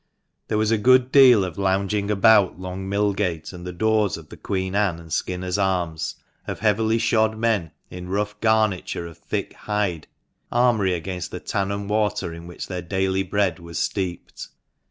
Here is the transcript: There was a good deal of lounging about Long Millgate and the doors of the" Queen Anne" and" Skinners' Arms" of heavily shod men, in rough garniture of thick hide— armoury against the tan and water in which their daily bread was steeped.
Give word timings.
There 0.47 0.57
was 0.57 0.71
a 0.71 0.79
good 0.79 1.11
deal 1.11 1.45
of 1.45 1.59
lounging 1.59 2.09
about 2.09 2.59
Long 2.59 2.89
Millgate 2.89 3.53
and 3.53 3.67
the 3.67 3.71
doors 3.71 4.17
of 4.17 4.29
the" 4.29 4.37
Queen 4.51 4.73
Anne" 4.73 4.97
and" 4.99 5.13
Skinners' 5.13 5.59
Arms" 5.59 6.15
of 6.47 6.57
heavily 6.57 6.97
shod 6.97 7.37
men, 7.37 7.69
in 7.91 8.09
rough 8.09 8.39
garniture 8.39 9.05
of 9.05 9.19
thick 9.19 9.53
hide— 9.53 10.07
armoury 10.51 10.95
against 10.95 11.29
the 11.29 11.39
tan 11.39 11.69
and 11.71 11.87
water 11.87 12.33
in 12.33 12.47
which 12.47 12.65
their 12.67 12.81
daily 12.81 13.21
bread 13.21 13.59
was 13.59 13.77
steeped. 13.77 14.47